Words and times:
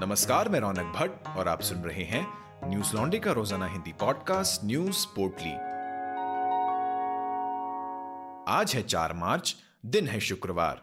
नमस्कार, 0.00 0.48
मैं 0.48 0.60
रौनक 0.60 0.92
भट्ट 0.96 1.26
और 1.28 1.48
आप 1.48 1.62
सुन 1.62 1.78
रहे 1.78 2.04
हैं 2.04 2.26
न्यूज़ 2.68 2.94
लॉन्ड्री 2.96 3.18
का 3.20 3.32
रोज़ाना 3.32 3.66
हिंदी 3.66 3.92
पॉडकास्ट 3.92 4.64
न्यूज़ 4.64 5.06
पोर्टली। 5.06 5.50
आज 8.54 8.74
है 8.74 8.82
चार 8.82 9.12
मार्च, 9.12 9.54
दिन 9.86 10.08
है 10.08 10.20
शुक्रवार। 10.20 10.80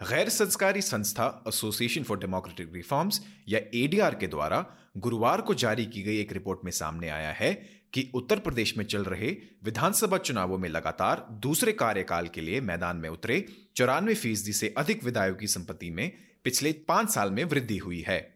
गैर 0.00 0.28
संस्कारी 0.28 0.82
संस्था 0.82 1.44
एसोसिएशन 1.48 2.02
फॉर 2.02 2.18
डेमोक्रेटिक 2.18 2.72
रिफॉर्म्स 2.74 3.20
या 3.48 3.60
एडीआर 3.74 4.14
के 4.14 4.26
द्वारा 4.26 4.64
गुरुवार 4.96 5.40
को 5.40 5.54
जारी 5.54 5.86
की 5.86 6.02
गई 6.02 6.18
एक 6.20 6.32
रिपोर्ट 6.32 6.64
में 6.64 6.72
सामने 6.72 7.08
आया 7.08 7.32
है 7.32 7.52
कि 7.92 8.10
उत्तर 8.14 8.38
प्रदेश 8.38 8.76
में 8.78 8.84
चल 8.84 9.04
रहे 9.04 9.36
विधानसभा 9.64 10.18
चुनावों 10.18 10.58
में 10.58 10.68
लगातार 10.68 11.26
दूसरे 11.30 11.72
कार्यकाल 11.72 12.28
के 12.28 12.40
लिए 12.40 12.60
मैदान 12.60 12.96
में 12.96 13.08
उतरे, 13.08 13.44
चौरानवे 13.76 14.14
फ़ीसदी 14.14 14.52
से 14.52 14.74
अधिक 14.78 15.04
विधायकों 15.04 15.36
की 15.36 15.46
संपत्ति 15.46 15.90
में 15.90 16.10
पिछले 16.44 16.72
पाँच 16.88 17.10
साल 17.10 17.30
में 17.30 17.44
वृद्धि 17.44 17.76
हुई 17.78 18.04
है। 18.08 18.33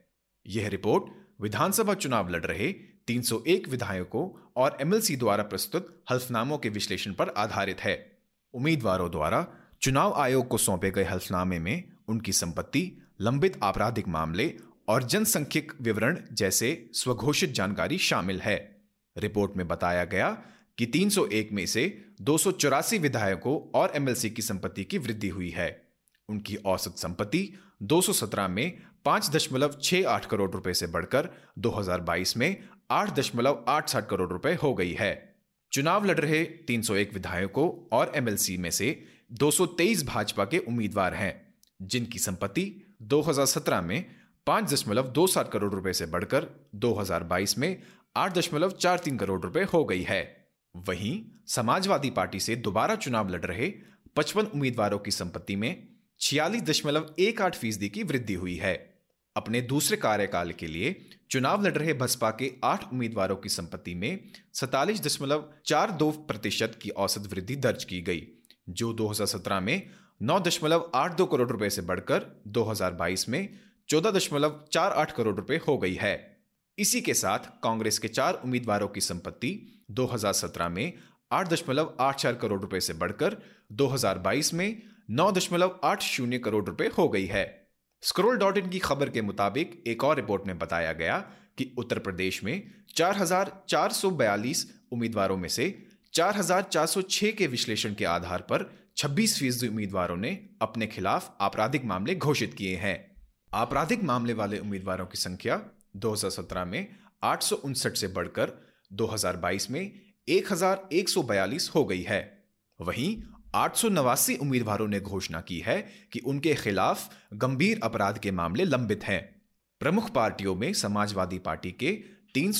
यह 0.48 0.68
रिपोर्ट 0.68 1.04
विधानसभा 1.40 1.94
चुनाव 1.94 2.28
लड़ 2.28 2.44
रहे 2.46 2.72
301 3.06 3.68
विधायकों 3.68 4.52
और 4.56 4.78
एमएलसी 4.80 5.16
द्वारा 5.16 5.42
प्रस्तुत 5.42 6.02
हल्फनामों 6.10 6.58
के 6.58 6.68
विश्लेषण 6.68 7.12
पर 7.12 7.28
आधारित 7.28 7.80
है। 7.80 8.18
उम्मीदवारों 8.54 9.10
द्वारा 9.10 9.46
चुनाव 9.82 10.12
आयोग 10.12 10.48
को 10.48 10.58
सौंपे 10.58 10.90
गए 10.90 11.04
हल्फनामे 11.04 11.58
में 11.58 11.84
उनकी 12.08 12.32
संपत्ति, 12.32 12.98
लंबित 13.20 13.60
आपराधिक 13.62 14.08
मामले 14.08 14.56
और 14.88 15.02
जनसंख्यक 15.02 15.72
विवरण 15.80 16.20
जैसे 16.32 16.90
स्वघोषित 16.92 17.50
जानकारी 17.50 17.98
शामिल 17.98 18.40
है। 18.40 18.82
रिपोर्ट 19.16 19.56
में 19.56 19.68
बताया 19.68 20.04
गया 20.04 20.30
कि 20.78 20.86
301 20.86 21.52
में 21.52 21.66
से 21.66 22.04
दो 22.20 22.38
सौ 22.38 22.50
चौरासी 22.50 22.98
विधायकों 22.98 23.78
और 23.78 23.92
एमएलसी 23.94 24.30
की 24.30 24.42
संपत्ति 24.42 24.84
की 24.84 24.98
वृद्धि 24.98 25.28
हुई 25.28 25.50
है। 25.50 25.88
उनकी 26.28 26.56
औसत 26.56 26.94
संपत्ति 26.96 27.54
217 27.82 28.48
में 28.48 28.78
पाँच 29.04 29.30
दशमलव 29.30 29.78
छह 29.82 30.08
आठ 30.08 30.26
करोड़ 30.26 30.50
रुपए 30.50 30.74
से 30.74 30.86
बढ़कर 30.86 31.28
2022 31.58 32.36
में 32.36 32.68
आठ 32.90 33.14
दशमलव 33.16 33.64
आठ 33.68 33.88
साठ 33.88 34.08
करोड़ 34.08 34.30
रुपए 34.30 34.54
हो 34.54 34.74
गई 34.74 34.92
है। 34.92 35.36
चुनाव 35.72 36.04
लड़ 36.04 36.18
रहे 36.18 36.44
301 36.44 37.14
विधायकों 37.14 37.96
और 37.96 38.12
एमएलसी 38.14 38.56
में 38.56 38.70
से 38.70 39.04
223 39.32 40.04
भाजपा 40.06 40.44
के 40.44 40.58
उम्मीदवार 40.58 41.14
हैं, 41.14 41.54
जिनकी 41.82 42.18
संपत्ति 42.18 42.82
2017 43.02 43.80
में 43.80 44.04
पाँच 44.46 44.72
दशमलव 44.72 45.08
दो 45.08 45.26
सात 45.26 45.52
करोड़ 45.52 45.72
रुपए 45.74 45.92
से 45.92 46.06
बढ़कर 46.06 46.46
2022 46.74 47.58
में 47.58 47.82
आठ 48.16 48.34
दशमलव 48.34 48.70
चार 48.70 48.98
तीन 48.98 49.16
करोड़ 49.16 49.40
रुपए 49.42 49.62
हो 49.62 49.84
गई 49.84 50.02
है। 50.02 50.50
वहीं 50.76 51.24
समाजवादी 51.46 52.10
पार्टी 52.10 52.40
से 52.40 52.56
दोबारा 52.56 52.94
चुनाव 52.94 53.28
लड़ 53.28 53.44
रहे 53.44 53.72
पचपन 54.16 54.42
उम्मीदवारों 54.42 54.98
की 54.98 55.10
संपत्ति 55.10 55.56
में 55.56 55.88
छियालीस 56.20 56.62
दशमलव 56.62 57.14
एक 57.18 57.42
आठ 57.42 57.56
फ़ीसदी 57.56 57.88
की 57.88 58.02
वृद्धि 58.02 58.34
हुई 58.34 58.56
है। 58.56 59.00
अपने 59.36 59.60
दूसरे 59.60 59.96
कार्यकाल 59.96 60.52
के 60.52 60.66
लिए 60.66 61.10
चुनाव 61.30 61.66
लड़ 61.66 61.72
रहे 61.72 61.92
बसपा 61.92 62.30
के 62.30 62.54
आठ 62.64 62.92
उम्मीदवारों 62.92 63.36
की 63.36 63.48
संपत्ति 63.48 63.94
में 63.94 64.28
सैतालीस 64.54 65.00
दशमलव 65.00 65.52
चार 65.66 65.90
दो 65.90 66.10
प्रतिशत 66.10 66.78
की 66.82 66.90
औसत 66.90 67.32
वृद्धि 67.32 67.56
दर्ज 67.56 67.84
की 67.84 68.00
गई, 68.00 68.26
जो 68.68 68.92
2017 68.92 69.60
में 69.60 69.90
नौ 70.22 70.40
दशमलव 70.40 70.90
आठ 70.94 71.16
दो 71.16 71.26
करोड़ 71.26 71.50
रुपए 71.50 71.70
से 71.70 71.82
बढ़कर 71.82 72.42
2022 72.46 73.28
में 73.28 73.48
चौदह 73.88 74.10
दशमलव 74.10 74.64
चार 74.72 74.92
आठ 74.92 75.12
करोड़ 75.12 75.36
रुपए 75.36 75.60
हो 75.68 75.78
गई 75.78 75.94
है। 75.94 76.44
इसी 76.78 77.00
के 77.00 77.14
साथ 77.14 77.38
कांग्रेस 77.38 77.98
के 77.98 78.08
चार 78.08 78.34
उम्मीदवारों 78.34 78.88
की 78.88 79.00
संपत्ति 79.00 79.84
2017 79.90 80.68
में 80.68 80.92
आठ 81.32 81.48
दशमलव 81.48 81.96
आठ 82.00 82.16
चार 82.16 82.34
करोड़ 82.34 82.60
रुपए 82.60 82.80
से 82.80 82.92
बढ़कर 82.92 83.36
2022 83.72 84.54
में 84.54 84.82
नौ 85.10 85.32
दशमलव 85.32 85.80
आठ 85.84 86.02
शून्य 86.02 86.38
करोड़ 86.38 86.64
रुपए 86.64 86.86
हो 86.98 87.08
गई 87.08 87.26
है। 87.26 87.68
स्क्रोल 88.02 88.36
डॉट 88.36 88.58
इन 88.58 88.68
की 88.68 88.78
खबर 88.78 89.10
के 89.10 89.22
मुताबिक 89.22 89.84
एक 89.86 90.04
और 90.04 90.16
रिपोर्ट 90.16 90.46
में 90.46 90.58
बताया 90.58 90.92
गया 90.92 91.18
कि 91.58 91.74
उत्तर 91.78 91.98
प्रदेश 91.98 92.44
में 92.44 92.70
4,442 92.96 94.64
उम्मीदवारों 94.92 95.36
में 95.36 95.48
से 95.48 95.86
4,406 96.12 97.32
के 97.32 97.46
विश्लेषण 97.46 97.94
के 97.94 98.04
आधार 98.04 98.40
पर 98.40 98.70
26 98.96 99.38
फ़ीसदी 99.38 99.68
उम्मीदवारों 99.68 100.16
ने 100.16 100.48
अपने 100.62 100.86
खिलाफ 100.86 101.36
आपराधिक 101.40 101.84
मामले 101.84 102.14
घोषित 102.14 102.54
किए 102.54 102.76
हैं। 102.76 103.16
आपराधिक 103.54 104.02
मामले 104.02 104.32
वाले 104.32 104.58
उम्मीदवारों 104.58 105.06
की 105.06 105.18
संख्या 105.18 105.60
2017 105.96 106.64
में 106.64 106.88
आठ 107.22 107.42
सौ 107.42 107.56
उनसठ 107.56 107.92
से 107.92 108.08
बढ़कर 108.08 108.52
2022 108.92 109.70
में 109.70 110.00
1,142 110.28 111.70
हो 111.74 111.84
गई 111.84 112.02
है। 112.02 112.44
वहीं 112.80 113.22
आठ 113.58 113.84
उम्मीदवारों 113.84 114.88
ने 114.88 115.00
घोषणा 115.00 115.40
की 115.40 115.58
है 115.58 115.88
कि 116.12 116.18
उनके 116.18 116.54
खिलाफ 116.54 117.10
गंभीर 117.34 117.80
अपराध 117.82 118.18
के 118.18 118.30
मामले 118.30 118.64
लंबित 118.64 119.04
हैं। 119.04 119.42
प्रमुख 119.80 120.10
पार्टियों 120.10 120.54
में 120.54 120.72
समाजवादी 120.72 121.38
पार्टी 121.38 121.72
के 121.72 121.92
तीन 122.34 122.52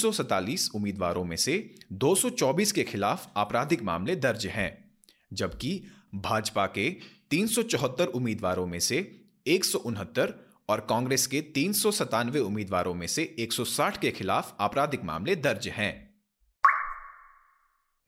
उम्मीदवारों 0.74 1.24
में 1.24 1.36
से 1.36 1.74
224 1.92 2.72
के 2.72 2.82
खिलाफ 2.82 3.32
आपराधिक 3.36 3.82
मामले 3.82 4.16
दर्ज 4.16 4.46
हैं, 4.46 4.90
जबकि 5.32 5.84
भाजपा 6.14 6.66
के 6.66 6.96
तीन 7.30 7.46
सौ 7.46 7.62
चौहत्तर 7.62 8.06
उम्मीदवारों 8.06 8.66
में 8.66 8.80
से 8.80 9.20
एक 9.46 9.64
सौ 9.64 9.78
उनहत्तर 9.78 10.34
और 10.68 10.80
कांग्रेस 10.80 11.26
के 11.26 11.40
तीन 11.40 11.72
सौ 11.72 11.90
सत्तानवे 11.90 12.38
उम्मीदवारों 12.38 12.94
में 12.94 13.06
से 13.06 13.34
160 13.38 13.98
के 13.98 14.10
खिलाफ 14.10 14.56
आपराधिक 14.60 15.04
मामले 15.04 15.36
दर्ज 15.36 15.68
हैं। 15.68 16.07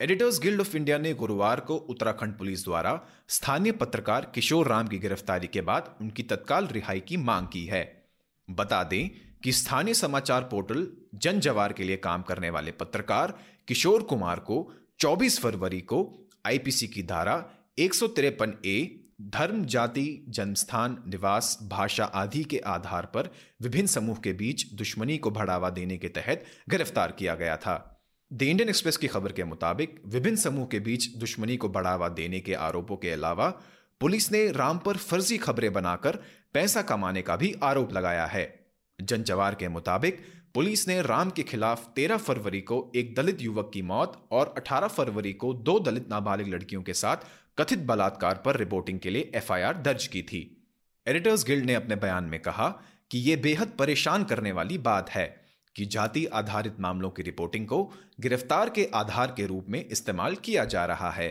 एडिटर्स 0.01 0.41
गिल्ड 0.41 0.61
ऑफ़ 0.61 0.77
इंडिया 0.77 0.99
ने 0.99 1.15
गुरुवार 1.15 1.61
को 1.61 1.77
उत्तराखंड 1.77 2.35
पुलिस 2.35 2.65
द्वारा 2.65 3.01
स्थानीय 3.29 3.73
पत्रकार 3.73 4.33
किशोर 4.35 4.69
राम 4.69 4.87
की 4.89 4.99
गिरफ्तारी 4.99 5.47
के 5.47 5.61
बाद 5.61 5.97
उनकी 6.01 6.23
तत्काल 6.23 6.67
रिहाई 6.67 7.01
की 7.01 7.17
मांग 7.17 7.47
की 7.47 7.65
है। 7.67 8.07
बता 8.51 8.83
दें 8.85 9.11
कि 9.45 9.53
स्थानीय 9.53 9.95
समाचार 9.95 10.43
पोर्टल 10.43 10.87
जन 11.15 11.41
जवार 11.41 11.73
के 11.73 11.85
लिए 11.85 11.97
काम 11.97 12.23
करने 12.23 12.51
वाले 12.51 12.73
पत्रकार 12.73 13.39
किशोर 13.69 14.03
कुमार 14.03 14.39
को 14.39 14.73
24 15.01 15.41
फरवरी 15.41 15.81
को 15.81 16.29
आईपीसी 16.47 16.89
की 16.89 17.03
धारा 17.03 17.51
एक 17.79 17.95
सौ 17.95 18.07
तिरपन 18.07 18.55
ए, 18.65 19.07
धर्म, 19.23 19.65
जाति 19.65 20.25
जन्मस्थान 20.29 21.03
निवास, 21.07 21.59
भाषा 21.63 22.05
आदि 22.05 22.45
के 22.45 22.59
आधार 22.59 23.07
पर 23.07 23.33
विभिन्न 23.63 23.87
समूह 23.87 24.17
के 24.17 24.33
बीच 24.33 24.67
दुश्मनी 24.73 25.19
को 25.19 25.31
बढ़ावा 25.31 25.71
देने 25.71 25.99
के 25.99 26.09
तहत 26.09 26.45
गिरफ़्तार 26.71 27.13
किया 27.13 27.35
गया 27.35 27.57
था। 27.57 27.97
द 28.33 28.43
इंडियन 28.43 28.69
एक्सप्रेस 28.69 28.97
की 28.97 29.07
खबर 29.07 29.33
के 29.33 29.45
मुताबिक, 29.45 30.03
विभिन्न 30.07 30.37
समूह 30.37 30.67
के 30.67 30.81
बीच 30.81 31.17
दुश्मनी 31.17 31.57
को 31.57 31.69
बढ़ावा 31.69 32.09
देने 32.09 32.41
के 32.41 32.55
आरोपों 32.55 32.97
के 32.97 33.11
अलावा, 33.11 33.63
पुलिस 34.01 34.33
ने 34.33 34.53
राम 34.53 34.79
पर 34.79 34.97
फर्जी 34.97 35.39
खबरें 35.39 35.73
बनाकर 35.73 36.19
पैसा 36.55 36.83
कमाने 36.83 37.23
का 37.23 37.37
भी 37.37 37.55
आरोप 37.63 37.93
लगाया 37.93 38.27
है। 38.27 38.67
जनजवार 39.01 39.55
के 39.55 39.69
मुताबिक, 39.69 40.21
पुलिस 40.55 40.89
ने 40.89 41.03
राम 41.03 41.31
के 41.31 41.43
खिलाफ 41.43 41.93
13 41.97 42.17
फरवरी 42.17 42.61
को 42.61 42.93
एक 42.97 43.15
दलित 43.15 43.43
युवक 43.43 43.71
की 43.75 43.83
मौत 43.83 44.29
और 44.33 44.55
18 44.59 44.89
फरवरी 44.89 45.33
को 45.33 45.55
दो 45.55 45.81
दलित 45.81 46.11
नाबालिग 46.11 46.49
लड़कियों 46.49 46.83
के 46.83 46.95
साथ 46.95 47.17
कथित 47.59 47.79
बलात्कार 47.79 48.43
पर 48.45 48.57
रिपोर्टिंग 48.57 49.01
के 49.01 49.11
लिए 49.11 49.33
एफआईआर 49.35 49.77
दर्ज 49.77 50.07
की 50.07 50.23
थी। 50.23 50.69
एडिटर्स 51.07 51.45
गिल्ड 51.45 51.65
ने 51.65 51.75
अपने 51.75 51.97
बयान 51.97 52.25
में 52.25 52.43
कहा 52.43 52.69
कि 53.11 53.19
यह 53.19 53.37
बेहद 53.37 53.69
परेशान 53.79 54.25
करने 54.25 54.53
वाली 54.53 54.79
बात 54.79 55.11
है। 55.11 55.40
कि 55.77 55.87
जाति 55.87 56.25
आधारित 56.27 56.81
मामलों 56.81 57.11
की 57.11 57.23
रिपोर्टिंग 57.23 57.67
को 57.67 57.83
गिरफ़्तार 58.21 58.71
के 58.71 58.89
आधार 58.95 59.35
के 59.37 59.47
रूप 59.47 59.67
में 59.69 59.85
इस्तेमाल 59.85 60.35
किया 60.35 60.65
जा 60.65 60.85
रहा 60.87 61.11
है। 61.11 61.29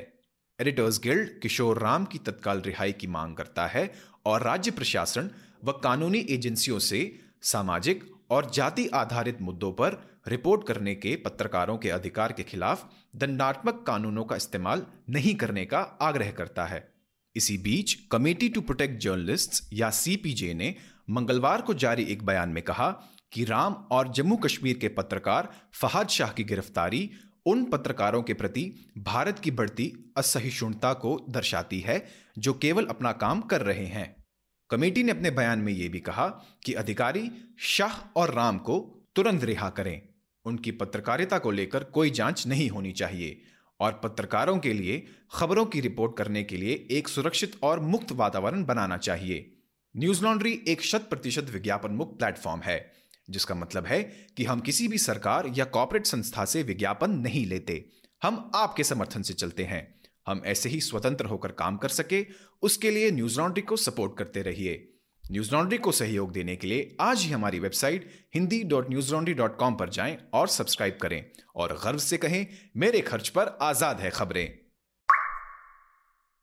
एडिटर्स 0.59 0.99
गिल्ड 0.99 1.39
किशोर 1.41 1.79
राम 1.79 2.05
की 2.05 2.17
तत्काल 2.17 2.61
रिहाई 2.61 2.91
की 2.91 3.07
मांग 3.07 3.35
करता 3.35 3.67
है 3.67 3.91
और 4.25 4.43
राज्य 4.43 4.71
प्रशासन 4.71 5.29
व 5.65 5.71
कानूनी 5.71 6.19
एजेंसियों 6.29 6.79
से 6.79 7.19
सामाजिक 7.41 8.03
और 8.29 8.51
जाति 8.51 8.87
आधारित 8.87 9.41
मुद्दों 9.41 9.71
पर 9.71 10.21
रिपोर्ट 10.27 10.67
करने 10.67 10.95
के 10.95 11.15
पत्रकारों 11.15 11.77
के 11.77 11.89
अधिकार 11.89 12.31
के 12.31 12.43
खिलाफ 12.43 12.89
दंडात्मक 13.15 13.83
कानूनों 13.87 14.23
का 14.23 14.35
इस्तेमाल 14.35 14.85
नहीं 15.09 15.35
करने 15.35 15.65
का 15.65 15.79
आग्रह 15.79 16.31
करता 16.31 16.65
है। 16.65 16.93
इसी 17.35 17.57
बीच 17.57 17.93
कमेटी 17.93 18.49
टू 18.49 18.61
प्रोटेक्ट 18.61 19.01
जर्नलिस्ट्स 19.01 19.69
या 19.73 19.89
सीपीजे 19.89 20.53
ने 20.53 20.75
मंगलवार 21.09 21.61
को 21.61 21.73
जारी 21.73 22.03
एक 22.03 22.23
बयान 22.23 22.49
में 22.49 22.63
कहा 22.63 22.89
कि 23.31 23.43
राम 23.43 23.73
और 23.73 24.11
जम्मू 24.11 24.35
कश्मीर 24.35 24.77
के 24.77 24.87
पत्रकार 24.87 25.53
फहाद 25.73 26.07
शाह 26.07 26.31
की 26.31 26.43
गिरफ्तारी 26.43 27.11
उन 27.45 27.65
पत्रकारों 27.65 28.23
के 28.23 28.33
प्रति 28.33 28.75
भारत 28.97 29.39
की 29.39 29.51
बढ़ती 29.51 30.13
असहिष्णुता 30.17 30.93
को 30.93 31.25
दर्शाती 31.29 31.79
है, 31.79 32.07
जो 32.37 32.53
केवल 32.53 32.85
अपना 32.85 33.11
काम 33.11 33.41
कर 33.41 33.61
रहे 33.61 33.85
हैं। 33.85 34.25
कमेटी 34.69 35.03
ने 35.03 35.11
अपने 35.11 35.31
बयान 35.31 35.59
में 35.59 35.73
यह 35.73 35.89
भी 35.89 35.99
कहा 35.99 36.27
कि 36.63 36.73
अधिकारी 36.73 37.31
शाह 37.59 38.19
और 38.19 38.33
राम 38.33 38.57
को 38.57 39.01
तुरंत 39.15 39.43
रिहा 39.43 39.69
करें। 39.69 40.01
उनकी 40.45 40.71
पत्रकारिता 40.71 41.39
को 41.39 41.51
लेकर 41.51 41.83
कोई 41.83 42.09
जाँच 42.09 42.47
नहीं 42.47 42.69
होनी 42.69 42.91
चाहिए 42.91 43.41
और 43.79 44.01
पत्रकारों 44.03 44.57
के 44.57 44.73
लिए 44.73 45.05
खबरों 45.33 45.65
की 45.65 45.79
रिपोर्ट 45.79 46.17
करने 46.17 46.43
के 46.43 46.57
लिए 46.57 46.87
एक 46.91 47.07
सुरक्षित 47.07 47.55
और 47.63 47.79
मुक्त 47.79 48.11
वातावरण 48.11 48.63
बनाना 48.63 48.97
चाहिए। 48.97 49.57
न्यूज़ 49.97 50.23
लॉन्ड्री 50.23 50.63
एक 50.67 50.81
शत 50.81 51.07
प्रतिशत 51.09 51.43
विज्ञापन 51.43 51.91
मुक्त 51.91 52.19
प्लेटफॉर्म 52.19 52.61
है। 52.61 52.91
जिसका 53.29 53.55
मतलब 53.55 53.85
है 53.85 54.03
कि 54.37 54.43
हम 54.43 54.59
किसी 54.59 54.87
भी 54.87 54.97
सरकार 54.97 55.51
या 55.55 55.65
कॉपरेट 55.65 56.05
संस्था 56.05 56.45
से 56.45 56.63
विज्ञापन 56.63 57.11
नहीं 57.11 57.45
लेते। 57.45 57.85
हम 58.23 58.51
आपके 58.55 58.83
समर्थन 58.83 59.21
से 59.21 59.33
चलते 59.33 59.63
हैं। 59.63 59.99
हम 60.27 60.41
ऐसे 60.45 60.69
ही 60.69 60.81
स्वतंत्र 60.81 61.25
होकर 61.25 61.51
काम 61.51 61.77
कर 61.77 61.89
सके, 61.89 62.25
उसके 62.61 62.91
लिए 62.91 63.11
न्यूज़ 63.11 63.39
लॉन्ड्री 63.39 63.61
को 63.61 63.75
सपोर्ट 63.77 64.17
करते 64.17 64.41
रहिए। 64.41 64.93
न्यूज़ 65.31 65.51
लॉन्ड्री 65.51 65.77
को 65.77 65.91
सहयोग 65.91 66.31
देने 66.31 66.55
के 66.55 66.67
लिए 66.67 66.97
आज 67.01 67.21
ही 67.21 67.31
हमारी 67.31 67.59
website 67.59 68.09
Hindi 68.35 68.63
dot 68.63 68.89
Newslaundry 69.11 69.33
dot 69.33 69.57
com 69.57 69.75
पर 69.75 69.89
जाएँ 69.89 70.17
और 70.33 70.47
सब्सक्राइब 70.47 70.97
करें 71.01 71.25
और 71.55 71.73
गर्व 71.83 71.97
से 71.97 72.17
कहें, 72.17 72.47
मेरे 72.77 73.01
खर्च 73.01 73.29
पर 73.29 73.57
आज़ाद 73.61 73.99
है 73.99 74.09
खबरें। 74.09 74.59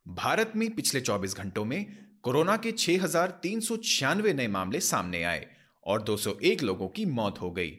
भारत 0.06 0.52
में 0.56 0.74
पिछले 0.74 1.00
24 1.00 1.36
घंटों 1.36 1.64
में 1.64 1.86
कोरोना 2.22 2.56
के 2.56 2.72
छह 2.72 3.02
हज़ार 3.02 3.30
तीन 3.42 3.60
सौ 3.60 3.76
छियानवे 3.76 4.32
नए 4.32 4.48
मामले 4.48 4.80
सामने 4.80 5.22
आए। 5.22 5.55
और 5.86 6.02
201 6.02 6.62
लोगों 6.62 6.88
की 6.88 7.04
मौत 7.06 7.40
हो 7.40 7.50
गई। 7.50 7.72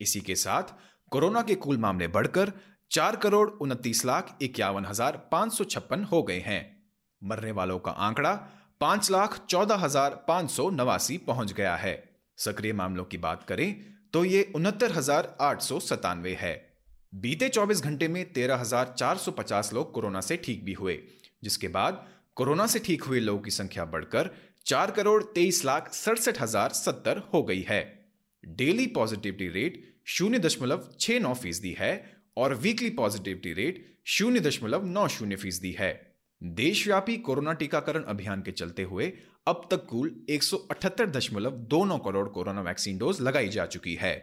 इसी 0.00 0.20
के 0.20 0.34
साथ 0.36 0.74
कोरोना 1.12 1.42
के 1.42 1.54
कुल 1.56 1.78
मामले 1.78 2.08
बढ़कर 2.08 2.52
चार 2.90 3.16
करोड़ 3.16 3.48
उनतीस 3.50 4.04
लाख 4.04 4.36
इक्यावन 4.42 4.84
हज़ार 4.84 5.16
पाँच 5.32 5.52
सौ 5.52 5.64
छप्पन 5.66 6.04
हो 6.04 6.22
गए 6.22 6.38
हैं। 6.40 6.60
मरने 7.22 7.52
वालों 7.52 7.78
का 7.78 7.90
आंकड़ा 8.02 8.34
पाँच 8.80 9.10
लाख 9.10 9.38
चौदह 9.48 9.76
हज़ार 9.76 10.24
पाँच 10.28 10.50
सौ 10.50 10.68
नवासी 10.72 11.18
पहुँच 11.26 11.52
गया 11.52 11.74
है। 11.76 11.96
सक्रिय 12.38 12.72
मामलों 12.72 13.04
की 13.04 13.18
बात 13.18 13.42
करें 13.48 13.74
तो 14.12 14.24
ये 14.24 14.42
उनहत्तर 14.54 14.92
हज़ार 14.92 15.36
आठ 15.40 15.62
सौ 15.62 15.78
सतानवे 15.80 16.34
है। 16.40 16.54
बीते 17.12 17.48
24 17.48 17.82
घंटे 17.82 18.08
में 18.08 18.24
तेरह 18.32 18.56
हज़ार 18.56 18.94
चार 18.98 19.16
सौ 19.16 19.32
पचास 19.32 19.72
लोग 19.72 19.92
कोरोना 19.92 20.20
से 20.20 20.36
ठीक 20.36 20.64
भी 20.64 20.72
हुए, 20.72 20.98
जिसके 21.42 21.68
बाद 21.68 22.04
कोरोना 22.36 22.66
से 22.66 22.78
ठीक 22.78 23.02
हुए 23.02 23.20
लोगों 23.20 23.40
की 23.40 23.50
संख्या 23.52 23.84
बढ़कर 23.86 24.30
चार 24.66 24.90
करोड़ 24.90 25.22
तेईस 25.24 25.64
लाख 25.64 25.92
सड़सठ 25.92 26.40
हज़ार 26.40 26.70
सत्तर 26.70 27.18
हो 27.34 27.42
गई 27.42 27.60
है। 27.60 27.80
डेली 28.44 28.86
पॉजिटिविटी 28.86 29.48
रेट 29.48 29.82
शून्य 30.06 30.38
दशमलव 30.38 30.88
छह 31.00 31.18
नौ 31.20 31.32
फ़ीसदी 31.34 31.74
है 31.78 31.92
और 32.36 32.54
वीकली 32.54 32.90
पॉजिटिविटी 32.90 33.52
रेट 33.52 33.84
शून्य 34.06 34.40
दशमलव 34.40 34.84
नौ 34.86 35.06
शून्य 35.08 35.36
फ़ीसदी 35.36 35.72
है। 35.78 35.92
देशव्यापी 36.40 37.16
कोरोना 37.16 37.52
टीकाकरण 37.52 38.02
अभियान 38.04 38.42
के 38.42 38.52
चलते 38.52 38.82
हुए 38.82 39.12
अब 39.46 39.68
तक 39.70 39.86
कुल 39.86 40.14
एक 40.30 40.42
करोड़ 41.98 42.28
कोरोना 42.28 42.60
वैक्सीन 42.62 42.98
डोज 42.98 43.20
लगाई 43.20 43.48
जा 43.48 43.66
चुकी 43.66 43.94
है। 43.94 44.14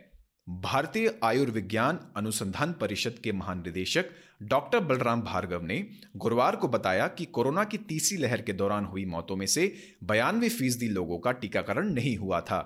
भारतीय 0.50 1.14
आयुर्विज्ञान 1.24 2.00
अनुसंधान 2.18 2.74
परिषद 2.74 3.20
के 3.24 3.32
महानिदेशक 3.32 4.06
डॉक्टर 4.44 4.80
बलराम 4.80 5.22
भार्गव 5.22 5.62
ने 5.64 5.90
गुरुवार 6.18 6.56
को 6.56 6.68
बताया 6.68 7.08
कि 7.08 7.26
कोरोना 7.26 7.64
की 7.64 7.78
तीसरी 7.78 8.18
लहर 8.18 8.42
के 8.42 8.54
दौरान 8.54 8.86
हुई 8.86 9.06
मौतों 9.06 9.36
में 9.36 9.46
से 9.46 9.74
बयानवे 10.04 10.50
फ़ीसदी 10.50 10.90
लोगों 10.90 11.20
का 11.20 11.32
टीकाकरण 11.32 11.94
नहीं 11.94 12.18
हुआ 12.18 12.42
था। 12.42 12.60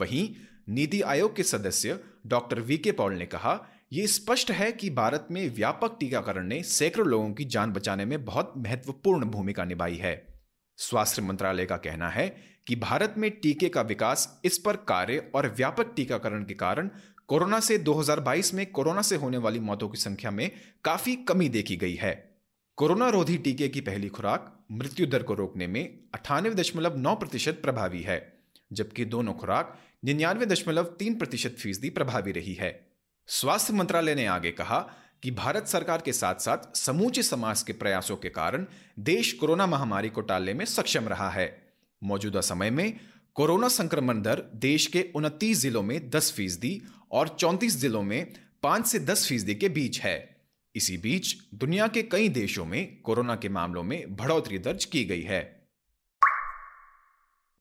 वहीं 0.00 0.28
नीति 0.68 1.00
आयोग 1.02 1.36
के 1.36 1.42
सदस्य 1.42 1.98
डॉक्टर 2.26 2.60
वी 2.60 2.78
के 2.78 2.92
पॉल 2.92 3.14
ने 3.14 3.26
कहा 3.26 3.58
यह 3.92 4.06
स्पष्ट 4.06 4.50
है 4.50 4.72
कि 4.72 4.90
भारत 4.90 5.28
में 5.30 5.48
व्यापक 5.54 5.96
टीकाकरण 6.00 6.46
ने 6.46 6.62
सैकड़ों 6.62 7.06
लोगों 7.06 7.32
की 7.32 7.44
जान 7.44 7.72
बचाने 7.72 8.04
में 8.04 8.24
बहुत 8.24 8.52
महत्वपूर्ण 8.56 9.24
भूमिका 9.24 9.64
निभाई 9.64 9.96
है। 9.96 10.40
स्वास्थ्य 10.78 11.22
मंत्रालय 11.22 11.66
का 11.66 11.76
कहना 11.76 12.08
है 12.08 12.28
कि 12.66 12.76
भारत 12.76 13.14
में 13.18 13.30
टीके 13.30 13.68
का 13.68 13.82
विकास 13.82 14.40
इस 14.44 14.58
पर 14.58 14.76
कार्य 14.76 15.30
और 15.34 15.46
व्यापक 15.56 15.92
टीकाकरण 15.96 16.44
के 16.44 16.54
कारण 16.54 16.90
कोरोना 17.32 17.60
से 17.60 17.78
2022 17.78 18.54
में 18.54 18.70
कोरोना 18.70 19.02
से 19.02 19.16
होने 19.16 19.36
वाली 19.36 19.60
मौतों 19.60 19.88
की 19.88 19.98
संख्या 19.98 20.30
में 20.30 20.50
काफ़ी 20.84 21.16
कमी 21.16 21.48
देखी 21.48 21.76
गई 21.76 21.94
है। 21.94 22.36
कोरोना 22.76 23.08
रोधी 23.08 23.38
टीके 23.38 23.68
की 23.68 23.80
पहली 23.80 24.08
खुराक 24.08 24.66
मृत्यु 24.70 25.06
दर 25.06 25.22
को 25.22 25.34
रोकने 25.34 25.66
में 25.66 25.98
अठानवे 26.14 26.54
दशमलव 26.54 26.96
नौ 26.96 27.14
प्रतिशत 27.14 27.60
प्रभावी 27.62 28.02
है, 28.02 28.40
जबकि 28.72 29.04
दोनों 29.04 29.34
खुराक 29.34 29.78
निन्यानवे 30.04 30.46
दशमलव 30.46 30.84
तीन 30.84 31.14
प्रतिशत 31.14 31.56
फ़ीसदी 31.58 31.90
प्रभावी 31.90 32.32
रही 32.32 32.54
है। 32.54 32.88
स्वास्थ्य 33.26 33.72
मंत्रालय 33.72 34.14
ने 34.14 34.26
आगे 34.26 34.50
कहा 34.50 34.80
कि 35.22 35.30
भारत 35.30 35.66
सरकार 35.66 36.00
के 36.00 36.12
साथ 36.12 36.34
साथ 36.34 36.76
समूचे 36.76 37.22
समाज 37.22 37.62
के 37.62 37.72
प्रयासों 37.72 38.16
के 38.16 38.28
कारण 38.28 38.66
देश 38.98 39.32
कोरोना 39.32 39.66
महामारी 39.66 40.08
को 40.08 40.20
टालने 40.20 40.54
में 40.54 40.64
सक्षम 40.64 41.08
रहा 41.08 41.30
है। 41.30 41.62
मौजूदा 42.02 42.40
समय 42.40 42.70
में 42.70 43.00
कोरोना 43.34 43.68
संक्रमण 43.68 44.22
दर 44.22 44.50
देश 44.54 44.86
के 44.86 45.08
उनतीस 45.14 45.60
जिलों 45.60 45.82
में 45.82 46.10
दस 46.10 46.32
फ़ीसदी 46.32 46.82
और 47.12 47.28
चौंतीस 47.28 47.76
जिलों 47.76 48.02
में 48.02 48.32
पाँच 48.62 48.86
से 48.86 48.98
दस 48.98 49.28
फ़ीसदी 49.28 49.54
के 49.54 49.68
बीच 49.68 50.00
है। 50.00 50.36
इसी 50.74 50.96
बीच 50.96 51.36
दुनिया 51.54 51.88
के 51.88 52.02
कई 52.02 52.28
देशों 52.28 52.64
में 52.64 53.02
कोरोना 53.02 53.36
के 53.36 53.48
मामलों 53.48 53.82
में 53.82 54.16
बढ़ोतरी 54.16 54.58
दर्ज 54.58 54.84
की 54.84 55.04
गई 55.04 55.22
है। 55.22 55.62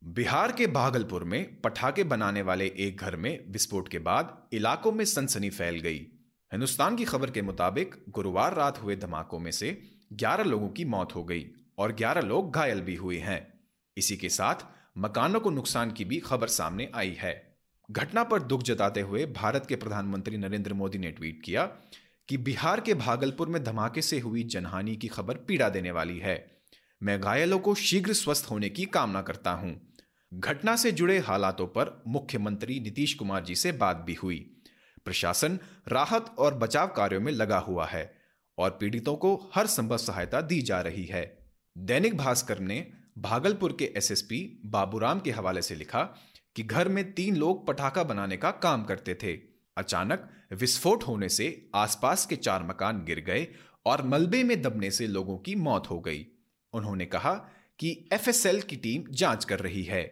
बिहार 0.03 0.51
के 0.51 0.67
भागलपुर 0.67 1.23
में 1.23 1.61
पटाखे 1.61 2.03
बनाने 2.03 2.41
वाले 2.41 2.65
एक 2.65 2.97
घर 2.97 3.15
में 3.15 3.51
विस्फोट 3.51 3.89
के 3.89 3.99
बाद 3.99 4.49
इलाकों 4.53 4.91
में 4.91 5.05
सनसनी 5.05 5.49
फैल 5.49 5.79
गई। 5.79 5.97
हिंदुस्तान 6.51 6.95
की 6.95 7.05
खबर 7.05 7.31
के 7.31 7.41
मुताबिक 7.41 7.95
गुरुवार 8.09 8.53
रात 8.53 8.81
हुए 8.81 8.95
धमाकों 8.95 9.39
में 9.39 9.51
से 9.51 9.81
11 10.13 10.43
लोगों 10.43 10.69
की 10.69 10.85
मौत 10.85 11.15
हो 11.15 11.23
गई 11.23 11.51
और 11.77 11.91
11 11.91 12.21
लोग 12.21 12.55
घायल 12.55 12.81
भी 12.81 12.95
हुए 12.95 13.17
हैं। 13.17 13.59
इसी 13.97 14.17
के 14.17 14.29
साथ 14.29 14.55
मकानों 14.97 15.39
को 15.39 15.49
नुकसान 15.49 15.91
की 15.91 16.05
भी 16.05 16.19
खबर 16.19 16.47
सामने 16.47 16.91
आई 16.95 17.17
है। 17.19 17.50
घटना 17.91 18.23
पर 18.23 18.41
दुख 18.41 18.61
जताते 18.63 19.01
हुए 19.01 19.25
भारत 19.25 19.65
के 19.65 19.75
प्रधानमंत्री 19.75 20.37
नरेंद्र 20.37 20.73
मोदी 20.73 20.97
ने 20.97 21.11
ट्वीट 21.11 21.41
किया 21.45 21.65
कि 22.29 22.37
बिहार 22.37 22.79
के 22.79 22.93
भागलपुर 22.93 23.47
में 23.47 23.63
धमाके 23.63 24.01
से 24.01 24.19
हुई 24.19 24.43
जनहानि 24.43 24.95
की 24.95 25.07
खबर 25.07 25.35
पीड़ा 25.35 25.69
देने 25.69 25.91
वाली 25.91 26.17
है। 26.19 26.61
मैं 27.03 27.21
घायलों 27.21 27.59
को 27.59 27.75
शीघ्र 27.75 28.13
स्वस्थ 28.13 28.51
होने 28.51 28.69
की 28.69 28.85
कामना 28.85 29.21
करता 29.21 29.51
हूँ। 29.51 29.75
घटना 30.33 30.75
से 30.75 30.91
जुड़े 30.91 31.19
हालातों 31.19 31.67
पर 31.67 32.03
मुख्यमंत्री 32.07 32.79
नीतीश 32.79 33.13
कुमार 33.13 33.43
जी 33.43 33.55
से 33.55 33.71
बात 33.71 33.97
भी 33.97 34.13
हुई। 34.13 34.37
प्रशासन 35.05 35.59
राहत 35.87 36.35
और 36.39 36.53
बचाव 36.53 36.87
कार्यों 36.87 37.21
में 37.21 37.31
लगा 37.31 37.57
हुआ 37.57 37.85
है 37.85 38.11
और 38.57 38.69
पीड़ितों 38.69 39.15
को 39.15 39.51
हर 39.55 39.67
संभव 39.67 39.97
सहायता 39.97 40.41
दी 40.41 40.61
जा 40.61 40.81
रही 40.81 41.05
है। 41.05 41.47
दैनिक 41.77 42.17
भास्कर 42.17 42.59
ने 42.59 42.87
भागलपुर 43.17 43.75
के 43.79 43.85
एसएसपी 43.97 44.61
बाबूराम 44.65 45.19
के 45.19 45.31
हवाले 45.31 45.61
से 45.61 45.75
लिखा 45.75 46.03
कि 46.55 46.63
घर 46.63 46.87
में 46.87 47.13
तीन 47.13 47.35
लोग 47.35 47.67
पटाखा 47.67 48.03
बनाने 48.03 48.37
का 48.37 48.51
काम 48.51 48.83
करते 48.83 49.15
थे। 49.23 49.33
अचानक 49.77 50.29
विस्फोट 50.51 51.03
होने 51.03 51.29
से 51.29 51.69
आसपास 51.75 52.25
के 52.25 52.35
चार 52.35 52.63
मकान 52.63 53.03
गिर 53.05 53.19
गए 53.19 53.47
और 53.85 54.05
मलबे 54.07 54.43
में 54.43 54.61
दबने 54.61 54.91
से 54.91 55.07
लोगों 55.07 55.37
की 55.37 55.55
मौत 55.55 55.89
हो 55.89 55.99
गई। 55.99 56.25
उन्होंने 56.73 57.05
कहा 57.05 57.33
कि 57.79 58.09
एफएसएल 58.13 58.61
की 58.61 58.75
टीम 58.75 59.03
जाँच 59.11 59.45
कर 59.45 59.59
रही 59.59 59.83
है। 59.83 60.03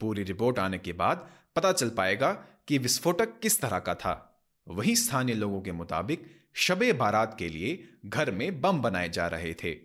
पूरी 0.00 0.22
रिपोर्ट 0.22 0.58
आने 0.58 0.78
के 0.78 0.92
बाद 0.92 1.28
पता 1.56 1.72
चल 1.72 1.88
पाएगा 1.88 2.32
कि 2.68 2.78
विस्फोटक 2.78 3.38
किस 3.42 3.60
तरह 3.60 3.78
का 3.78 3.94
था। 3.94 4.44
वहीं 4.68 4.94
स्थानीय 4.94 5.34
लोगों 5.34 5.60
के 5.60 5.72
मुताबिक 5.72 6.26
शबे 6.54 6.92
बारात 6.92 7.36
के 7.38 7.48
लिए 7.48 7.88
घर 8.06 8.30
में 8.30 8.60
बम 8.60 8.80
बनाए 8.80 9.08
जा 9.08 9.26
रहे 9.26 9.54
थे, 9.54 9.76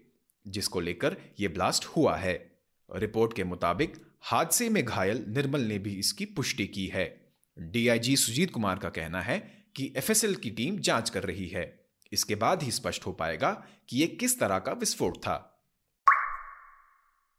जिसको 0.47 0.80
लेकर 0.80 1.18
यह 1.39 1.50
ब्लास्ट 1.50 1.86
हुआ 1.86 2.15
है। 2.15 2.51
रिपोर्ट 2.95 3.33
के 3.33 3.44
मुताबिक 3.44 3.97
हादसे 4.23 4.69
में 4.69 4.85
घायल 4.85 5.25
निर्मल 5.27 5.62
ने 5.62 5.79
भी 5.79 5.94
इसकी 5.94 6.25
पुष्टि 6.25 6.68
की 6.68 6.88
है। 6.88 7.33
डीआईजी 7.59 8.18
सुजीत 8.18 8.51
कुमार 8.51 8.80
का 8.80 8.90
कहना 8.90 9.21
है 9.21 9.66
कि 9.75 9.94
एफएसएल 9.97 10.35
की 10.35 10.49
टीम 10.49 10.78
जाँच 10.78 11.09
कर 11.09 11.23
रही 11.23 11.47
है। 11.47 11.85
इसके 12.11 12.35
बाद 12.35 12.63
ही 12.63 12.71
स्पष्ट 12.71 13.06
हो 13.06 13.11
पाएगा 13.11 13.66
कि 13.90 13.97
यह 13.97 14.18
किस 14.19 14.40
तरह 14.40 14.59
का 14.59 14.71
विस्फोट 14.71 15.18
था। 15.18 15.63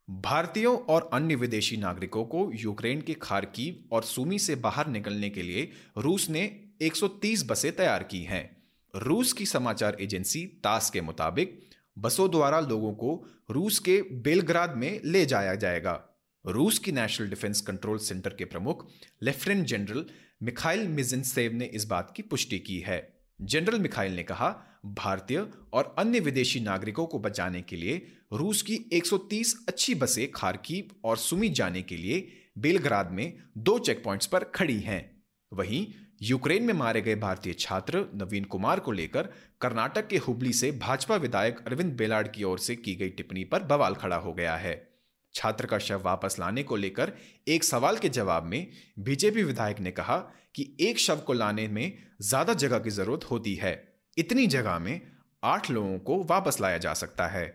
भारतीयों 0.09 0.77
और 0.77 1.09
अन्य 1.13 1.35
विदेशी 1.35 1.77
नागरिकों 1.77 2.25
को 2.25 2.51
यूक्रेन 2.53 3.01
के 3.01 3.13
खारकीव 3.13 3.95
और 3.95 4.03
सुमी 4.03 4.39
से 4.39 4.55
बाहर 4.55 4.87
निकलने 4.87 5.29
के 5.29 5.43
लिए 5.43 5.71
रूस 5.97 6.29
ने 6.29 6.65
130 6.81 7.43
बसें 7.45 7.75
तैयार 7.75 8.03
की 8.03 8.23
हैं। 8.23 8.63
रूस 8.95 9.33
की 9.33 9.45
समाचार 9.45 9.97
एजेंसी 10.01 10.45
तास 10.45 10.89
के 10.89 11.01
मुताबिक 11.01 11.69
बसों 11.97 12.31
द्वारा 12.31 12.59
लोगों 12.59 12.93
को 12.93 13.27
रूस 13.51 13.79
के 13.79 14.01
बेलग्राद 14.01 14.75
में 14.75 15.01
ले 15.05 15.25
जाया 15.25 15.55
जाएगा। 15.55 16.12
रूस 16.45 16.79
की 16.79 16.91
नेशनल 16.91 17.27
डिफेंस 17.27 17.61
कंट्रोल 17.61 17.97
सेंटर 17.97 18.29
के 18.29 18.45
प्रमुख 18.45 18.87
लेफ्टिनेंट 19.23 19.67
जनरल 19.67 20.05
मिखाइल 20.43 20.87
मिजिनसेव 20.87 21.53
ने 21.53 21.65
इस 21.65 21.85
बात 21.85 22.13
की 22.15 22.23
पुष्टि 22.23 22.59
की 22.59 22.79
है। 22.79 23.13
जनरल 23.41 23.79
मिखाइल 23.79 24.15
ने 24.15 24.23
कहा, 24.23 24.79
भारतीय 24.85 25.47
और 25.73 25.95
अन्य 25.97 26.19
विदेशी 26.19 26.59
नागरिकों 26.59 27.05
को 27.05 27.19
बचाने 27.19 27.61
के 27.61 27.75
लिए 27.75 28.07
रूस 28.33 28.61
की 28.61 28.75
130 28.93 29.65
अच्छी 29.67 29.95
बसें 29.95 30.31
खारकीव 30.31 30.95
और 31.03 31.17
सुमी 31.17 31.49
जाने 31.49 31.81
के 31.81 31.97
लिए 31.97 32.31
बेलग्राद 32.57 33.11
में 33.11 33.33
दो 33.57 33.79
चेक 33.79 34.03
पॉइंट्स 34.03 34.25
पर 34.25 34.43
खड़ी 34.43 34.79
हैं। 34.79 35.23
वहीं 35.53 35.87
यूक्रेन 36.21 36.63
में 36.63 36.73
मारे 36.73 37.01
गए 37.01 37.15
भारतीय 37.15 37.53
छात्र 37.53 38.05
नवीन 38.15 38.43
कुमार 38.43 38.79
को 38.79 38.91
लेकर 38.91 39.29
कर्नाटक 39.61 40.07
के 40.07 40.17
हुबली 40.17 40.53
से 40.53 40.71
भाजपा 40.71 41.15
विधायक 41.15 41.67
अरविंद 41.67 41.93
बेलाड 41.93 42.31
की 42.31 42.43
ओर 42.43 42.59
से 42.59 42.75
की 42.75 42.95
गई 42.95 43.09
टिप्पणी 43.09 43.43
पर 43.43 43.63
बवाल 43.63 43.95
खड़ा 43.95 44.15
हो 44.15 44.33
गया 44.33 44.55
है। 44.55 44.92
छात्र 45.35 45.65
का 45.65 45.77
शव 45.79 46.01
वापस 46.01 46.35
लाने 46.39 46.63
को 46.63 46.75
लेकर 46.75 47.11
एक 47.47 47.63
सवाल 47.63 47.97
के 47.97 48.09
जवाब 48.09 48.45
में 48.45 48.67
बीजेपी 48.99 49.43
विधायक 49.43 49.79
ने 49.79 49.91
कहा 49.91 50.17
कि 50.55 50.75
एक 50.79 50.99
शव 50.99 51.17
को 51.17 51.33
लाने 51.33 51.67
में 51.67 51.93
ज़्यादा 52.21 52.53
जगह 52.53 52.79
की 52.79 52.89
ज़रूरत 52.89 53.23
होती 53.31 53.55
है। 53.55 53.73
इतनी 54.17 54.47
जगह 54.47 54.79
में 54.79 55.01
आठ 55.43 55.69
लोगों 55.71 55.97
को 55.99 56.23
वापस 56.23 56.61
लाया 56.61 56.77
जा 56.77 56.93
सकता 56.93 57.27
है। 57.27 57.47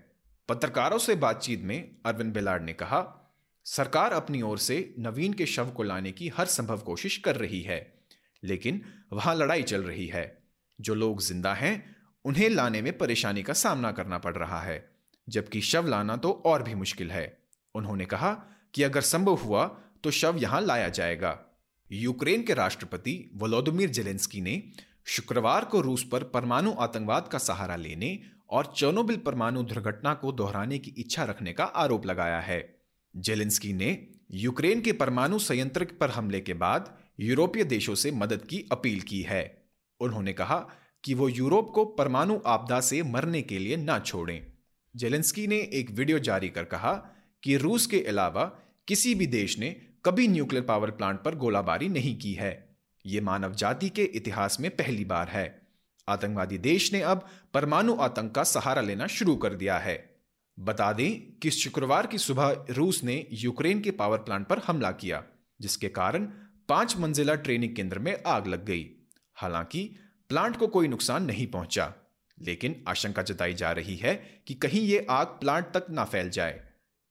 पत्रकारों 0.48 0.98
से 0.98 1.14
बातचीत 1.16 1.62
में 1.62 1.96
अरविंद 2.06 2.32
बेलाड 2.32 2.62
ने 2.62 2.72
कहा, 2.72 3.00
सरकार 3.66 4.12
अपनी 4.12 4.42
ओर 4.42 4.58
से 4.58 4.94
नवीन 4.98 5.32
के 5.32 5.46
शव 5.46 5.70
को 5.70 5.82
लाने 5.82 6.12
की 6.12 6.28
हर 6.28 6.46
संभव 6.46 6.78
कोशिश 6.78 7.16
कर 7.16 7.36
रही 7.36 7.60
है, 7.62 7.80
लेकिन 8.42 8.80
वहाँ 9.12 9.34
लड़ाई 9.34 9.62
चल 9.62 9.82
रही 9.82 10.06
है। 10.06 10.26
जो 10.78 10.94
लोग 10.94 11.20
ज़िंदा 11.22 11.52
हैं, 11.54 11.96
उन्हें 12.24 12.48
लाने 12.48 12.82
में 12.82 12.96
परेशानी 12.98 13.42
का 13.42 13.52
सामना 13.52 13.92
करना 13.92 14.18
पड़ 14.18 14.34
रहा 14.36 14.60
है, 14.60 14.84
जबकि 15.28 15.60
शव 15.60 15.86
लाना 15.86 16.16
तो 16.16 16.30
और 16.46 16.62
भी 16.62 16.74
मुश्किल 16.74 17.10
है। 17.10 17.26
उन्होंने 17.74 18.04
कहा 18.04 18.32
कि 18.74 18.82
अगर 18.82 19.00
संभव 19.00 19.34
हुआ 19.34 19.66
तो 20.04 20.10
शव 20.10 20.36
यहाँ 20.36 20.60
लाया 20.60 20.88
जाएगा। 20.88 21.38
यूक्रेन 21.92 22.42
के 22.42 22.54
राष्ट्रपति 22.54 23.30
वलोदिमिर 23.34 23.90
जेलेंस्की 23.90 24.40
ने 24.40 24.62
शुक्रवार 25.06 25.64
को 25.64 25.80
रूस 25.80 26.02
पर 26.12 26.22
परमाणु 26.24 26.72
आतंकवाद 26.78 27.28
का 27.28 27.38
सहारा 27.38 27.76
लेने 27.76 28.18
और 28.50 28.72
चोनोबिल 28.76 29.16
परमाणु 29.16 29.62
दुर्घटना 29.62 30.14
को 30.14 30.32
दोहराने 30.32 30.78
की 30.78 30.94
इच्छा 30.98 31.24
रखने 31.24 31.52
का 31.52 31.64
आरोप 31.64 32.06
लगाया 32.06 32.40
है। 32.40 32.78
जेलेंस्की 33.16 33.72
ने 33.72 34.06
यूक्रेन 34.30 34.80
के 34.80 34.92
परमाणु 34.92 35.38
संयंत्र 35.38 35.84
पर 36.00 36.10
हमले 36.10 36.40
के 36.40 36.54
बाद 36.54 36.96
यूरोपीय 37.20 37.64
देशों 37.64 37.94
से 37.94 38.10
मदद 38.10 38.42
की 38.42 38.68
अपील 38.72 39.00
की 39.00 39.22
है। 39.22 39.68
उन्होंने 40.00 40.32
कहा 40.32 40.58
कि 41.04 41.14
वो 41.14 41.28
यूरोप 41.28 41.70
को 41.70 41.84
परमाणु 41.84 42.38
आपदा 42.46 42.80
से 42.80 43.02
मरने 43.02 43.42
के 43.42 43.58
लिए 43.58 43.76
ना 43.76 43.98
छोड़ें। 43.98 44.52
जेलेंस्की 44.96 45.46
ने 45.46 45.56
एक 45.56 45.90
वीडियो 45.90 46.18
जारी 46.18 46.48
कर 46.48 46.64
कहा 46.64 46.92
कि 47.42 47.56
रूस 47.56 47.86
के 47.86 48.00
अलावा 48.00 48.44
किसी 48.88 49.14
भी 49.14 49.26
देश 49.26 49.58
ने 49.58 49.70
कभी 50.04 50.28
न्यूक्लियर 50.28 50.64
पावर 50.64 50.90
प्लांट 50.90 51.22
पर 51.22 51.34
गोलाबारी 51.34 51.88
नहीं 51.88 52.18
की 52.18 52.32
है। 52.32 52.76
ये 53.06 53.20
मानव 53.20 53.54
जाति 53.54 53.88
के 53.88 54.04
इतिहास 54.04 54.60
में 54.60 54.70
पहली 54.70 55.04
बार 55.04 55.28
है। 55.28 55.68
आतंकवादी 56.08 56.58
देश 56.58 56.92
ने 56.92 57.00
अब 57.00 57.26
परमाणु 57.54 57.94
आतंक 57.94 58.34
का 58.34 58.44
सहारा 58.44 58.82
लेना 58.82 59.06
शुरू 59.06 59.36
कर 59.36 59.54
दिया 59.54 59.78
है। 59.78 60.18
बता 60.58 60.92
दें 60.92 61.38
कि 61.38 61.50
शुक्रवार 61.50 62.06
की 62.06 62.18
सुबह 62.18 62.64
रूस 62.70 63.04
ने 63.04 63.26
यूक्रेन 63.32 63.80
के 63.80 63.90
पावर 63.90 64.18
प्लांट 64.18 64.46
पर 64.46 64.58
हमला 64.58 64.90
किया, 64.90 65.24
जिसके 65.60 65.88
कारण 65.88 66.24
पाँच 66.68 66.96
मंजिला 66.96 67.34
ट्रेनिंग 67.34 67.76
केंद्र 67.76 67.98
में 67.98 68.22
आग 68.26 68.46
लग 68.46 68.64
गई। 68.64 68.90
हालाँकि 69.34 69.96
प्लांट 70.28 70.56
को 70.56 70.66
कोई 70.66 70.88
नुकसान 70.88 71.24
नहीं 71.24 71.46
पहुँचा, 71.46 71.94
लेकिन 72.38 72.84
आशंका 72.88 73.22
जताई 73.22 73.54
जा 73.54 73.72
रही 73.72 73.96
है 73.96 74.42
कि 74.46 74.54
कहीं 74.54 74.80
ये 74.80 75.06
आग 75.10 75.26
प्लांट 75.26 75.64
तक 75.64 75.86
ना 75.90 76.04
फैल 76.04 76.30
जाए। 76.30 76.67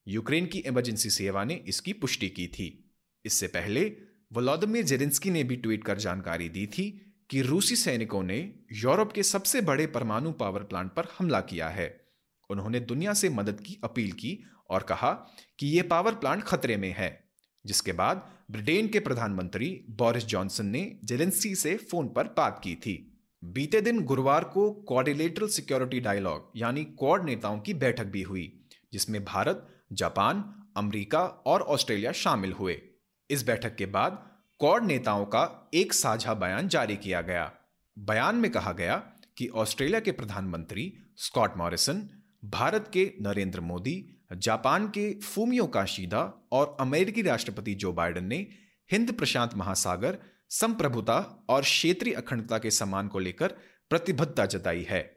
यूक्रेन 0.09 0.45
की 0.45 0.59
इमरजेंसी 0.59 1.09
सेवा 1.09 1.43
ने 1.43 1.63
इसकी 1.67 1.93
पुष्टि 1.93 2.29
की 2.29 2.47
थी। 2.47 2.91
इससे 3.25 3.47
पहले 3.47 3.97
वलोदिमिर 4.33 4.83
जेरेंस्की 4.83 5.31
ने 5.31 5.43
भी 5.43 5.55
ट्वीट 5.55 5.83
कर 5.83 5.97
जानकारी 5.97 6.49
दी 6.49 6.67
थी 6.67 7.15
कि 7.29 7.41
रूसी 7.41 7.75
सैनिकों 7.75 8.23
ने 8.23 8.59
यूरोप 8.73 9.11
के 9.11 9.23
सबसे 9.23 9.61
बड़े 9.61 9.87
परमाणु 9.87 10.31
पावर 10.31 10.63
प्लांट 10.63 10.91
पर 10.91 11.07
हमला 11.19 11.41
किया 11.41 11.69
है। 11.69 12.07
उन्होंने 12.49 12.79
दुनिया 12.79 13.13
से 13.13 13.29
मदद 13.29 13.61
की, 13.61 13.79
अपील 13.83 14.11
की 14.11 14.43
और 14.69 14.83
कहा 14.83 15.11
कि 15.59 15.67
यह 15.67 15.83
पावर 15.83 16.15
प्लांट 16.15 16.43
खतरे 16.43 16.77
में 16.77 16.95
है। 16.97 17.29
जिसके 17.65 17.91
बाद 17.91 18.31
ब्रिटेन 18.51 18.87
के 18.87 18.99
प्रधानमंत्री 18.99 19.85
बोरिस 19.89 20.25
जॉनसन 20.25 20.65
ने 20.65 20.99
जेलेंस्की 21.03 21.55
से 21.55 21.77
फ़ोन 21.77 22.07
पर 22.07 22.23
बात 22.23 22.61
की 22.63 22.75
थी। 22.75 23.23
बीते 23.43 23.81
दिन 23.81 24.01
गुरुवार 24.01 24.43
को 24.43 24.71
कोऑर्डिनेटरल 24.71 25.47
सिक्योरिटी 25.47 25.99
डायलॉग, 25.99 26.51
यानी 26.55 26.83
क्वाड 26.83 27.25
नेताओं 27.25 27.59
की 27.59 27.73
बैठक 27.73 28.05
भी 28.05 28.21
हुई, 28.21 28.65
जिसमें 28.93 29.25
भारत 29.25 29.76
जापान, 29.91 30.65
अमेरिका 30.77 31.19
और 31.19 31.61
ऑस्ट्रेलिया 31.61 32.11
शामिल 32.11 32.51
हुए। 32.51 32.81
इस 33.29 33.45
बैठक 33.45 33.75
के 33.75 33.85
बाद 33.85 34.31
क्वाड 34.59 34.83
नेताओं 34.83 35.25
का 35.25 35.69
एक 35.73 35.93
साझा 35.93 36.33
बयान 36.33 36.67
जारी 36.67 36.95
किया 36.95 37.21
गया। 37.21 37.53
बयान 37.99 38.35
में 38.35 38.51
कहा 38.51 38.71
गया 38.71 38.97
कि 39.37 39.47
ऑस्ट्रेलिया 39.47 39.99
के 39.99 40.11
प्रधानमंत्री 40.11 40.97
स्कॉट 41.17 41.57
मॉरिसन, 41.57 42.09
भारत 42.45 42.89
के 42.93 43.13
नरेंद्र 43.21 43.61
मोदी, 43.61 44.23
जापान 44.33 44.87
के 44.87 45.19
फूमियो 45.19 45.67
काशीदा 45.67 46.49
और 46.51 46.77
अमेरिकी 46.79 47.21
राष्ट्रपति 47.21 47.73
जो 47.75 47.93
बाइडन 47.93 48.23
ने 48.23 48.47
हिंद 48.91 49.11
प्रशांत 49.11 49.55
महासागर, 49.55 50.17
संप्रभुता 50.49 51.45
और 51.49 51.61
क्षेत्रीय 51.61 52.13
अखंडता 52.13 52.57
के 52.57 52.71
सम्मान 52.71 53.07
को 53.07 53.19
लेकर 53.19 53.47
प्रतिबद्धता 53.89 54.45
जताई 54.45 54.83
है। 54.89 55.16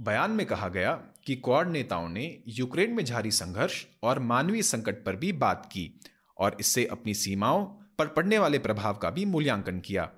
बयान 0.00 0.30
में 0.30 0.46
कहा 0.46 0.68
गया 0.68 0.92
कि 1.26 1.36
क्वाड 1.36 1.70
नेताओं 1.70 2.08
ने 2.08 2.42
यूक्रेन 2.48 2.90
में 2.90 3.04
जारी 3.04 3.30
संघर्ष 3.30 3.86
और 4.02 4.18
मानवीय 4.18 4.62
संकट 4.62 5.04
पर 5.04 5.16
भी 5.16 5.32
बात 5.32 5.66
की 5.66 6.00
और 6.38 6.56
इससे 6.60 6.84
अपनी 6.86 7.14
सीमाओं 7.14 7.64
पर 7.98 8.06
पड़ने 8.06 8.38
वाले 8.38 8.58
प्रभाव 8.58 8.94
का 8.94 9.10
भी 9.10 9.24
मूल्यांकन 9.24 9.80
किया। 9.80 10.10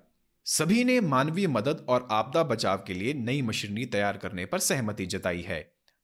सभी 0.45 0.85
ने 0.85 1.01
मानवीय 1.01 1.47
मदद 1.47 1.87
और 1.89 2.09
आपदा 2.11 2.43
बचाव 2.43 2.85
के 2.87 2.95
लिए 2.95 3.15
नई 3.15 3.43
मशीनरी 3.43 3.87
तैयार 3.87 4.17
करने 4.17 4.45
पर 4.45 4.59
सहमति 4.59 5.07
जताई 5.07 5.41
है, 5.41 5.61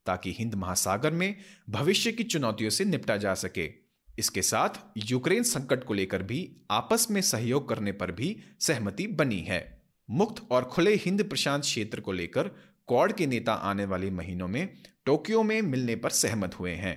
ताकि 0.06 0.32
हिंद 0.38 0.54
महासागर 0.54 1.10
में 1.10 1.34
भविष्य 1.70 2.12
की 2.12 2.24
चुनौतियों 2.24 2.70
से 2.70 2.84
निपटा 2.84 3.16
जा 3.16 3.34
सके। 3.34 3.70
इसके 4.18 4.42
साथ 4.42 4.68
यूक्रेन 5.10 5.42
संकट 5.42 5.84
को 5.84 5.94
लेकर 5.94 6.22
भी 6.22 6.56
आपस 6.70 7.10
में 7.10 7.20
सहयोग 7.20 7.68
करने 7.68 7.92
पर 7.92 8.12
भी 8.12 8.36
सहमति 8.60 9.06
बनी 9.06 9.40
है। 9.40 9.78
मुक्त 10.10 10.46
और 10.50 10.64
खुले 10.64 10.94
हिंद 10.94 11.22
प्रशांत 11.24 11.62
क्षेत्र 11.62 12.00
को 12.00 12.12
लेकर 12.12 12.50
क्वाड 12.88 13.12
के 13.12 13.26
नेता 13.26 13.52
आने 13.52 13.84
वाले 13.84 14.10
महीनों 14.10 14.46
में 14.48 14.68
टोक्यो 15.06 15.42
में 15.42 15.62
मिलने 15.62 15.96
पर 15.96 16.10
सहमत 16.10 16.54
हुए 16.60 16.72
हैं। 16.74 16.94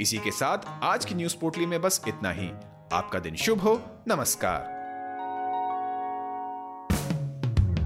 इसी 0.00 0.18
के 0.18 0.30
साथ 0.30 0.58
आज 0.82 1.04
की 1.04 1.14
न्यूज़ 1.14 1.36
पोर्टली 1.40 1.66
में 1.66 1.80
बस 1.82 2.00
इतना 2.08 2.30
ही। 2.30 2.48
आपका 2.92 3.18
दिन 3.18 3.36
शुभ 3.36 3.60
हो। 3.60 3.74
नमस्कार। 4.08 4.72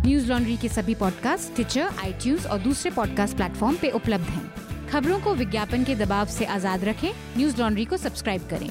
न्यूज़ 0.06 0.28
लॉन्ड्री 0.28 0.56
के 0.56 0.68
सभी 0.68 0.94
पॉडकास्ट 0.94 1.54
ट्विटर 1.54 1.94
आईटीज 2.04 2.46
और 2.46 2.58
दूसरे 2.58 2.90
पॉडकास्ट 2.90 3.36
प्लेटफॉर्म 3.36 3.76
पे 3.76 3.90
उपलब्ध 3.90 4.24
हैं। 4.24 4.88
खबरों 4.88 5.20
को 5.20 5.34
विज्ञापन 5.34 5.84
के 5.84 5.94
दबाव 5.94 6.26
से 6.26 6.44
आज़ाद 6.44 6.84
रखें। 6.84 7.10
न्यूज़ 7.36 7.60
लॉन्ड्री 7.60 7.84
को 7.84 7.96
सब्सक्राइब 7.96 8.48
करें। 8.48 8.70